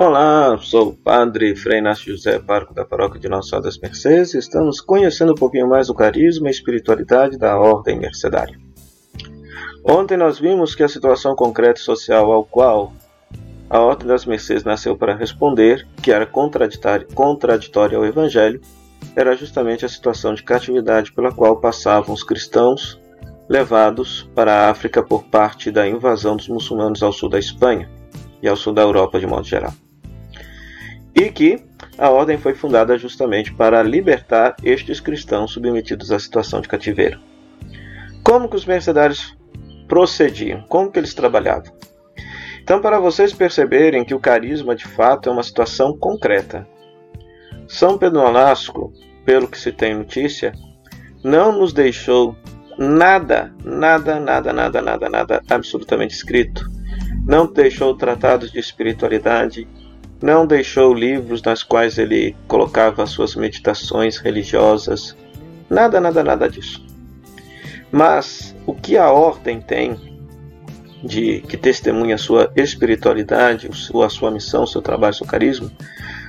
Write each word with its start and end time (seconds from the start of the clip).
Olá, 0.00 0.56
sou 0.60 0.90
o 0.90 0.94
Padre 0.94 1.56
Frei 1.56 1.78
Inácio 1.78 2.14
José, 2.14 2.38
parco 2.38 2.72
da 2.72 2.84
paróquia 2.84 3.18
de 3.18 3.28
Nossa 3.28 3.48
Senhora 3.48 3.64
das 3.64 3.78
Mercês 3.78 4.32
e 4.32 4.38
estamos 4.38 4.80
conhecendo 4.80 5.32
um 5.32 5.34
pouquinho 5.34 5.68
mais 5.68 5.90
o 5.90 5.94
carisma 5.94 6.46
e 6.46 6.52
espiritualidade 6.52 7.36
da 7.36 7.58
Ordem 7.58 7.98
Mercedária. 7.98 8.56
Ontem 9.82 10.16
nós 10.16 10.38
vimos 10.38 10.76
que 10.76 10.84
a 10.84 10.88
situação 10.88 11.34
concreta 11.34 11.80
e 11.80 11.82
social 11.82 12.30
ao 12.30 12.44
qual 12.44 12.92
a 13.68 13.80
Ordem 13.80 14.06
das 14.06 14.24
Mercês 14.24 14.62
nasceu 14.62 14.96
para 14.96 15.16
responder, 15.16 15.84
que 16.00 16.12
era 16.12 16.24
contraditória 16.24 17.98
ao 17.98 18.06
Evangelho, 18.06 18.60
era 19.16 19.34
justamente 19.34 19.84
a 19.84 19.88
situação 19.88 20.32
de 20.32 20.44
catividade 20.44 21.10
pela 21.10 21.32
qual 21.32 21.56
passavam 21.56 22.14
os 22.14 22.22
cristãos 22.22 23.00
levados 23.48 24.30
para 24.32 24.52
a 24.52 24.70
África 24.70 25.02
por 25.02 25.24
parte 25.24 25.72
da 25.72 25.88
invasão 25.88 26.36
dos 26.36 26.46
muçulmanos 26.48 27.02
ao 27.02 27.12
sul 27.12 27.28
da 27.28 27.40
Espanha 27.40 27.90
e 28.40 28.46
ao 28.46 28.56
sul 28.56 28.72
da 28.72 28.82
Europa 28.82 29.18
de 29.18 29.26
modo 29.26 29.44
geral 29.44 29.72
e 31.18 31.30
que 31.30 31.60
a 31.98 32.10
ordem 32.10 32.38
foi 32.38 32.54
fundada 32.54 32.96
justamente 32.96 33.52
para 33.52 33.82
libertar 33.82 34.54
estes 34.62 35.00
cristãos 35.00 35.52
submetidos 35.52 36.12
à 36.12 36.18
situação 36.18 36.60
de 36.60 36.68
cativeiro. 36.68 37.18
Como 38.22 38.48
que 38.48 38.54
os 38.54 38.64
mercenários 38.64 39.36
procediam? 39.88 40.62
Como 40.68 40.92
que 40.92 40.98
eles 40.98 41.14
trabalhavam? 41.14 41.72
Então, 42.62 42.80
para 42.80 43.00
vocês 43.00 43.32
perceberem 43.32 44.04
que 44.04 44.14
o 44.14 44.20
carisma 44.20 44.76
de 44.76 44.86
fato 44.86 45.28
é 45.28 45.32
uma 45.32 45.42
situação 45.42 45.96
concreta, 45.96 46.68
São 47.66 47.98
Pedro 47.98 48.20
Nolasco, 48.20 48.92
pelo 49.24 49.48
que 49.48 49.58
se 49.58 49.72
tem 49.72 49.94
notícia, 49.94 50.52
não 51.24 51.50
nos 51.50 51.72
deixou 51.72 52.36
nada, 52.78 53.52
nada, 53.64 54.20
nada, 54.20 54.52
nada, 54.52 54.80
nada, 54.80 55.08
nada 55.08 55.42
absolutamente 55.50 56.14
escrito. 56.14 56.70
Não 57.26 57.52
deixou 57.52 57.96
tratados 57.96 58.52
de 58.52 58.60
espiritualidade, 58.60 59.66
não 60.20 60.46
deixou 60.46 60.92
livros 60.92 61.42
nas 61.42 61.62
quais 61.62 61.98
ele 61.98 62.34
colocava 62.46 63.06
suas 63.06 63.34
meditações 63.36 64.16
religiosas, 64.18 65.16
nada, 65.70 66.00
nada, 66.00 66.24
nada 66.24 66.48
disso. 66.48 66.84
Mas 67.90 68.54
o 68.66 68.74
que 68.74 68.96
a 68.96 69.10
ordem 69.10 69.60
tem 69.60 69.96
de 71.02 71.40
que 71.42 71.56
testemunha 71.56 72.18
sua 72.18 72.52
espiritualidade, 72.56 73.68
a 73.68 74.08
sua 74.08 74.30
missão, 74.30 74.66
seu 74.66 74.82
trabalho, 74.82 75.14
seu 75.14 75.26
carisma, 75.26 75.70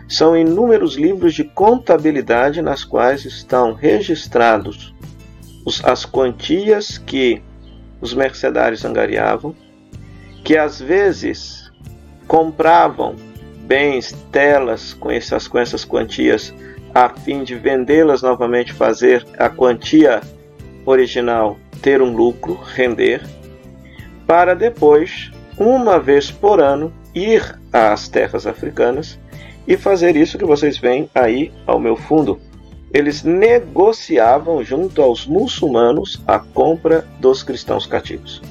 são 0.07 0.37
inúmeros 0.37 0.95
livros 0.95 1.33
de 1.33 1.43
contabilidade 1.43 2.61
nas 2.61 2.83
quais 2.83 3.25
estão 3.25 3.73
registrados 3.73 4.93
as 5.83 6.05
quantias 6.05 6.97
que 6.97 7.41
os 8.01 8.13
mercedários 8.13 8.85
angariavam, 8.85 9.55
que 10.43 10.57
às 10.57 10.79
vezes 10.79 11.71
compravam 12.27 13.15
bens, 13.69 14.11
telas 14.31 14.95
com 14.95 15.11
essas, 15.11 15.47
com 15.47 15.59
essas 15.59 15.85
quantias, 15.85 16.51
a 16.93 17.07
fim 17.07 17.43
de 17.43 17.53
vendê-las 17.53 18.23
novamente, 18.23 18.73
fazer 18.73 19.23
a 19.37 19.47
quantia 19.47 20.21
original 20.87 21.55
ter 21.79 22.01
um 22.01 22.11
lucro, 22.11 22.55
render, 22.55 23.21
para 24.25 24.55
depois, 24.55 25.31
uma 25.55 25.99
vez 25.99 26.31
por 26.31 26.59
ano, 26.59 26.91
ir 27.13 27.59
às 27.71 28.09
terras 28.09 28.47
africanas 28.47 29.19
e 29.67 29.77
fazer 29.77 30.15
isso 30.15 30.39
que 30.39 30.45
vocês 30.45 30.79
veem 30.79 31.07
aí 31.13 31.51
ao 31.67 31.79
meu 31.79 31.95
fundo. 31.95 32.39
Eles 32.91 33.21
negociavam 33.21 34.63
junto 34.63 34.99
aos 35.03 35.27
muçulmanos 35.27 36.19
a 36.25 36.39
compra 36.39 37.05
dos 37.19 37.43
cristãos 37.43 37.85
cativos. 37.85 38.41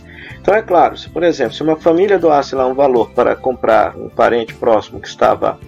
Então 0.49 0.57
é 0.57 0.63
claro, 0.63 0.97
se 0.97 1.11
por 1.11 1.23
exemplo, 1.23 1.53
se 1.53 1.63
uma 1.63 1.77
família 1.77 2.19
doasse 2.19 2.55
lá 2.55 2.67
um 2.67 2.73
valor 2.73 3.11
para 3.11 3.37
comprar 3.37 3.95
um 3.95 4.09
parente 4.09 4.55
próximo 4.55 4.99
que 4.99 5.07
estava 5.07 5.61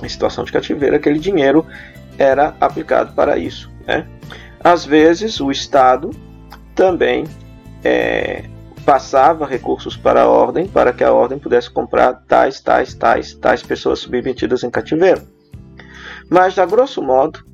em 0.00 0.08
situação 0.08 0.44
de 0.44 0.52
cativeiro, 0.52 0.94
aquele 0.94 1.18
dinheiro 1.18 1.66
era 2.16 2.54
aplicado 2.60 3.12
para 3.12 3.36
isso. 3.36 3.68
Né? 3.84 4.06
Às 4.62 4.84
vezes 4.84 5.40
o 5.40 5.50
Estado 5.50 6.10
também 6.76 7.24
é, 7.82 8.44
passava 8.86 9.46
recursos 9.46 9.96
para 9.96 10.22
a 10.22 10.28
ordem 10.28 10.68
para 10.68 10.92
que 10.92 11.02
a 11.02 11.12
ordem 11.12 11.36
pudesse 11.36 11.68
comprar 11.68 12.12
tais, 12.28 12.60
tais, 12.60 12.94
tais, 12.94 13.34
tais 13.34 13.64
pessoas 13.64 13.98
submetidas 13.98 14.62
em 14.62 14.70
cativeiro. 14.70 15.22
Mas, 16.30 16.56
a 16.56 16.64
grosso 16.64 17.02
modo, 17.02 17.44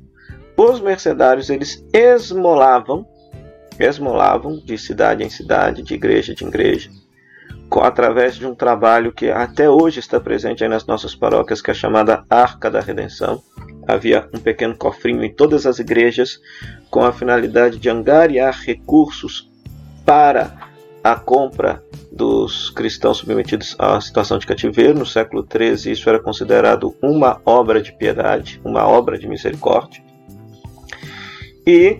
os 0.55 0.79
mercenários 0.79 1.49
eles 1.49 1.83
esmolavam 1.91 3.03
esmolavam 3.81 4.57
de 4.63 4.77
cidade 4.77 5.23
em 5.23 5.29
cidade, 5.29 5.81
de 5.81 5.93
igreja 5.93 6.33
em 6.39 6.47
igreja, 6.47 6.89
através 7.81 8.35
de 8.35 8.45
um 8.45 8.53
trabalho 8.53 9.11
que 9.11 9.29
até 9.29 9.69
hoje 9.69 9.99
está 9.99 10.19
presente 10.19 10.67
nas 10.67 10.85
nossas 10.85 11.15
paróquias, 11.15 11.61
que 11.61 11.71
é 11.71 11.73
chamada 11.73 12.23
Arca 12.29 12.69
da 12.69 12.79
Redenção. 12.79 13.41
Havia 13.87 14.27
um 14.33 14.39
pequeno 14.39 14.75
cofrinho 14.75 15.23
em 15.23 15.33
todas 15.33 15.65
as 15.65 15.79
igrejas 15.79 16.39
com 16.89 17.03
a 17.03 17.11
finalidade 17.11 17.79
de 17.79 17.89
angariar 17.89 18.59
recursos 18.63 19.49
para 20.05 20.69
a 21.03 21.15
compra 21.15 21.83
dos 22.11 22.69
cristãos 22.69 23.17
submetidos 23.17 23.75
à 23.79 23.99
situação 23.99 24.37
de 24.37 24.45
cativeiro. 24.45 24.99
No 24.99 25.05
século 25.05 25.45
XIII, 25.49 25.93
isso 25.93 26.09
era 26.09 26.19
considerado 26.19 26.95
uma 27.01 27.41
obra 27.45 27.81
de 27.81 27.91
piedade, 27.93 28.61
uma 28.63 28.87
obra 28.87 29.17
de 29.17 29.27
misericórdia. 29.27 30.03
E 31.65 31.99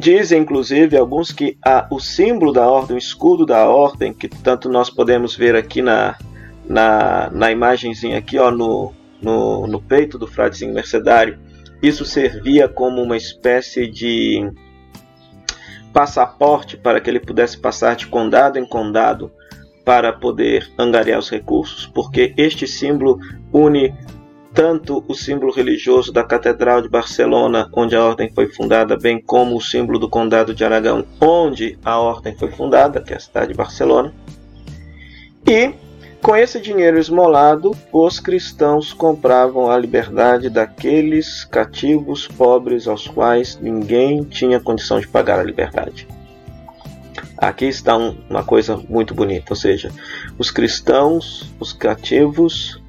Dizem, 0.00 0.40
inclusive, 0.40 0.96
alguns 0.96 1.30
que 1.30 1.58
a, 1.62 1.86
o 1.90 2.00
símbolo 2.00 2.54
da 2.54 2.66
ordem, 2.66 2.96
o 2.96 2.98
escudo 2.98 3.44
da 3.44 3.68
ordem, 3.68 4.14
que 4.14 4.28
tanto 4.28 4.66
nós 4.70 4.88
podemos 4.88 5.36
ver 5.36 5.54
aqui 5.54 5.82
na, 5.82 6.16
na, 6.66 7.28
na 7.30 7.52
imagenzinha 7.52 8.16
aqui, 8.16 8.38
ó, 8.38 8.50
no, 8.50 8.94
no, 9.20 9.66
no 9.66 9.78
peito 9.78 10.16
do 10.16 10.26
fradezinho 10.26 10.72
mercedário, 10.72 11.38
isso 11.82 12.06
servia 12.06 12.66
como 12.66 13.02
uma 13.02 13.14
espécie 13.14 13.86
de 13.86 14.50
passaporte 15.92 16.78
para 16.78 16.98
que 16.98 17.10
ele 17.10 17.20
pudesse 17.20 17.58
passar 17.58 17.94
de 17.94 18.06
condado 18.06 18.58
em 18.58 18.66
condado 18.66 19.30
para 19.84 20.14
poder 20.14 20.66
angariar 20.78 21.18
os 21.18 21.28
recursos, 21.28 21.86
porque 21.86 22.32
este 22.38 22.66
símbolo 22.66 23.18
une 23.52 23.94
tanto 24.52 25.04
o 25.06 25.14
símbolo 25.14 25.52
religioso 25.52 26.12
da 26.12 26.24
Catedral 26.24 26.82
de 26.82 26.88
Barcelona, 26.88 27.68
onde 27.72 27.94
a 27.94 28.04
ordem 28.04 28.30
foi 28.34 28.46
fundada, 28.46 28.96
bem 28.96 29.20
como 29.20 29.56
o 29.56 29.60
símbolo 29.60 29.98
do 29.98 30.08
Condado 30.08 30.54
de 30.54 30.64
Aragão, 30.64 31.04
onde 31.20 31.78
a 31.84 31.98
ordem 31.98 32.36
foi 32.36 32.50
fundada, 32.50 33.00
que 33.00 33.12
é 33.12 33.16
a 33.16 33.20
cidade 33.20 33.52
de 33.52 33.56
Barcelona. 33.56 34.12
E 35.46 35.72
com 36.22 36.36
esse 36.36 36.60
dinheiro 36.60 36.98
esmolado, 36.98 37.74
os 37.90 38.20
cristãos 38.20 38.92
compravam 38.92 39.70
a 39.70 39.78
liberdade 39.78 40.50
daqueles 40.50 41.44
cativos 41.44 42.28
pobres 42.28 42.86
aos 42.86 43.08
quais 43.08 43.58
ninguém 43.58 44.22
tinha 44.24 44.60
condição 44.60 45.00
de 45.00 45.08
pagar 45.08 45.38
a 45.38 45.42
liberdade. 45.42 46.06
Aqui 47.38 47.64
está 47.64 47.96
uma 47.96 48.44
coisa 48.44 48.76
muito 48.76 49.14
bonita, 49.14 49.46
ou 49.50 49.56
seja, 49.56 49.90
os 50.38 50.50
cristãos, 50.50 51.50
os 51.58 51.72
cativos, 51.72 52.79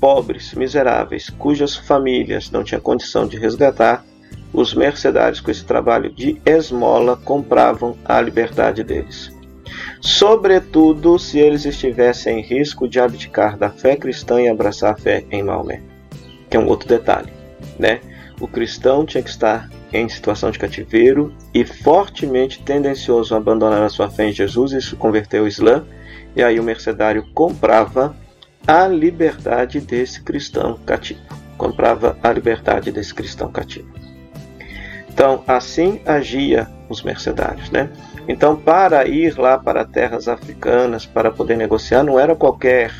pobres, 0.00 0.54
miseráveis, 0.54 1.30
cujas 1.30 1.76
famílias 1.76 2.50
não 2.50 2.64
tinham 2.64 2.80
condição 2.80 3.26
de 3.26 3.36
resgatar, 3.36 4.04
os 4.52 4.74
mercenários 4.74 5.40
com 5.40 5.50
esse 5.50 5.64
trabalho 5.64 6.12
de 6.12 6.40
esmola 6.44 7.16
compravam 7.16 7.96
a 8.04 8.20
liberdade 8.20 8.82
deles. 8.82 9.30
Sobretudo 10.00 11.18
se 11.18 11.38
eles 11.38 11.64
estivessem 11.64 12.38
em 12.38 12.42
risco 12.42 12.88
de 12.88 13.00
abdicar 13.00 13.58
da 13.58 13.68
fé 13.68 13.96
cristã 13.96 14.40
e 14.40 14.48
abraçar 14.48 14.92
a 14.92 14.96
fé 14.96 15.24
em 15.30 15.42
Maomé. 15.42 15.82
Que 16.48 16.56
é 16.56 16.60
um 16.60 16.68
outro 16.68 16.88
detalhe, 16.88 17.32
né? 17.78 18.00
O 18.40 18.46
cristão 18.46 19.04
tinha 19.04 19.22
que 19.22 19.28
estar 19.28 19.68
em 19.92 20.08
situação 20.08 20.50
de 20.50 20.58
cativeiro 20.58 21.34
e 21.52 21.64
fortemente 21.64 22.62
tendencioso 22.62 23.34
a 23.34 23.38
abandonar 23.38 23.82
a 23.82 23.88
sua 23.88 24.08
fé 24.08 24.28
em 24.28 24.32
Jesus 24.32 24.72
e 24.72 24.80
se 24.80 24.94
converter 24.94 25.38
ao 25.38 25.46
Islã, 25.46 25.84
e 26.36 26.42
aí 26.42 26.60
o 26.60 26.62
mercenário 26.62 27.26
comprava 27.34 28.14
a 28.68 28.86
liberdade 28.86 29.80
desse 29.80 30.20
cristão 30.20 30.78
cativo. 30.84 31.20
Comprava 31.56 32.18
a 32.22 32.30
liberdade 32.30 32.92
desse 32.92 33.14
cristão 33.14 33.50
cativo. 33.50 33.88
Então, 35.08 35.42
assim 35.48 36.02
agia 36.04 36.68
os 36.86 37.02
mercenários, 37.02 37.70
né? 37.70 37.88
Então, 38.28 38.54
para 38.54 39.08
ir 39.08 39.38
lá 39.38 39.56
para 39.58 39.86
terras 39.86 40.28
africanas, 40.28 41.06
para 41.06 41.30
poder 41.30 41.56
negociar, 41.56 42.02
não 42.02 42.20
era 42.20 42.36
qualquer, 42.36 42.92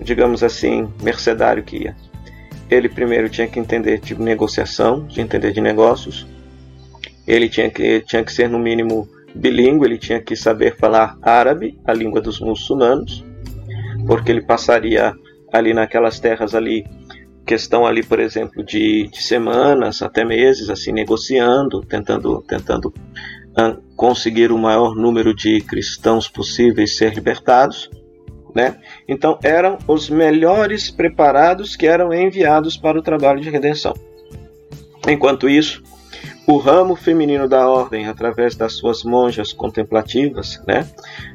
digamos 0.00 0.44
assim, 0.44 0.88
mercenário 1.02 1.64
que 1.64 1.78
ia. 1.78 1.96
Ele 2.70 2.88
primeiro 2.88 3.28
tinha 3.28 3.48
que 3.48 3.58
entender 3.58 3.98
de 3.98 4.14
negociação, 4.14 5.04
de 5.04 5.20
entender 5.20 5.52
de 5.52 5.60
negócios. 5.60 6.28
Ele 7.26 7.48
tinha 7.48 7.68
que, 7.68 8.02
tinha 8.02 8.22
que 8.22 8.32
ser, 8.32 8.48
no 8.48 8.58
mínimo, 8.58 9.08
bilíngue, 9.34 9.84
ele 9.84 9.98
tinha 9.98 10.20
que 10.20 10.36
saber 10.36 10.76
falar 10.76 11.18
árabe, 11.20 11.76
a 11.84 11.92
língua 11.92 12.20
dos 12.20 12.38
muçulmanos 12.38 13.28
porque 14.10 14.32
ele 14.32 14.42
passaria 14.42 15.14
ali 15.52 15.72
naquelas 15.72 16.18
terras 16.18 16.52
ali 16.52 16.84
questão 17.46 17.86
ali 17.86 18.02
por 18.02 18.18
exemplo 18.18 18.64
de, 18.64 19.06
de 19.06 19.22
semanas 19.22 20.02
até 20.02 20.24
meses 20.24 20.68
assim 20.68 20.90
negociando 20.90 21.80
tentando 21.82 22.42
tentando 22.42 22.86
uh, 22.86 23.80
conseguir 23.94 24.50
o 24.50 24.58
maior 24.58 24.96
número 24.96 25.32
de 25.32 25.60
cristãos 25.60 26.28
possíveis 26.28 26.96
ser 26.96 27.14
libertados 27.14 27.88
Né? 28.52 28.78
Então 29.06 29.38
eram 29.44 29.78
os 29.86 30.10
melhores 30.10 30.90
preparados 30.90 31.76
que 31.76 31.86
eram 31.86 32.12
enviados 32.12 32.76
para 32.76 32.98
o 32.98 33.02
trabalho 33.02 33.40
de 33.40 33.48
redenção. 33.48 33.94
Enquanto 35.06 35.48
isso, 35.48 35.84
o 36.50 36.56
ramo 36.56 36.96
feminino 36.96 37.48
da 37.48 37.68
ordem, 37.68 38.08
através 38.08 38.56
das 38.56 38.72
suas 38.72 39.04
monjas 39.04 39.52
contemplativas, 39.52 40.60
né, 40.66 40.84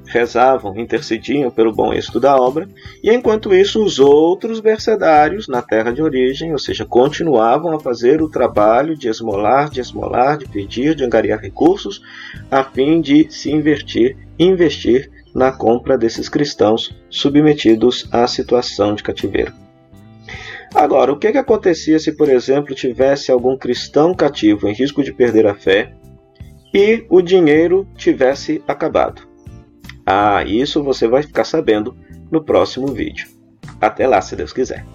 rezavam, 0.06 0.78
intercediam 0.78 1.50
pelo 1.50 1.74
bom 1.74 1.94
êxito 1.94 2.20
da 2.20 2.36
obra, 2.36 2.68
e 3.02 3.10
enquanto 3.10 3.56
isso, 3.56 3.82
os 3.82 3.98
outros 3.98 4.60
bercedários 4.60 5.48
na 5.48 5.62
terra 5.62 5.92
de 5.92 6.02
origem, 6.02 6.52
ou 6.52 6.60
seja, 6.60 6.84
continuavam 6.84 7.74
a 7.74 7.80
fazer 7.80 8.22
o 8.22 8.30
trabalho 8.30 8.98
de 8.98 9.08
esmolar, 9.08 9.70
de 9.70 9.80
esmolar, 9.80 10.38
de 10.38 10.50
pedir, 10.50 10.96
de 10.96 11.06
angariar 11.06 11.40
recursos, 11.40 12.02
a 12.52 12.62
fim 12.64 13.00
de 13.00 13.28
se 13.30 13.50
invertir, 13.50 14.18
investir 14.38 15.10
na 15.34 15.50
compra 15.50 15.98
desses 15.98 16.28
cristãos 16.28 16.94
submetidos 17.10 18.06
à 18.12 18.28
situação 18.28 18.94
de 18.94 19.02
cativeiro. 19.02 19.65
Agora, 20.76 21.14
o 21.14 21.18
que, 21.18 21.32
que 21.32 21.38
acontecia 21.38 21.98
se, 21.98 22.12
por 22.12 22.28
exemplo, 22.28 22.76
tivesse 22.76 23.32
algum 23.32 23.58
cristão 23.58 24.14
cativo 24.14 24.68
em 24.68 24.74
risco 24.74 25.02
de 25.02 25.14
perder 25.14 25.48
a 25.48 25.56
fé 25.56 25.94
e 26.74 27.06
o 27.10 27.22
dinheiro 27.22 27.88
tivesse 27.96 28.62
acabado? 28.68 29.22
Ah, 30.06 30.44
isso 30.44 30.84
você 30.84 31.08
vai 31.08 31.24
ficar 31.24 31.46
sabendo 31.46 31.96
no 32.30 32.44
próximo 32.44 32.88
vídeo. 32.88 33.28
Até 33.80 34.06
lá, 34.06 34.20
se 34.20 34.36
Deus 34.36 34.52
quiser. 34.52 34.86